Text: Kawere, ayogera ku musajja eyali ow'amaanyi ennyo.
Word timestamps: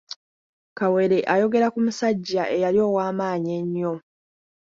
Kawere, 0.77 1.17
ayogera 1.33 1.67
ku 1.73 1.79
musajja 1.85 2.43
eyali 2.55 2.79
ow'amaanyi 2.87 3.51
ennyo. 3.59 3.93